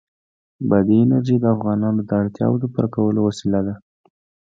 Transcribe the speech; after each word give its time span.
بادي 0.69 0.97
انرژي 1.03 1.35
د 1.39 1.45
افغانانو 1.55 2.01
د 2.05 2.11
اړتیاوو 2.21 2.61
د 2.61 2.65
پوره 2.73 2.89
کولو 2.95 3.19
وسیله 3.27 3.59
ده. 3.67 3.75